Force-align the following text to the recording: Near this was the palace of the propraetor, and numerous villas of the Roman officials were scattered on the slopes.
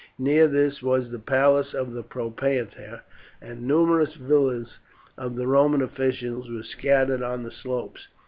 Near 0.17 0.47
this 0.47 0.81
was 0.81 1.11
the 1.11 1.19
palace 1.19 1.75
of 1.75 1.91
the 1.93 2.01
propraetor, 2.01 3.01
and 3.39 3.61
numerous 3.67 4.15
villas 4.15 4.79
of 5.15 5.35
the 5.35 5.45
Roman 5.45 5.83
officials 5.83 6.49
were 6.49 6.63
scattered 6.63 7.21
on 7.21 7.43
the 7.43 7.51
slopes. 7.51 8.07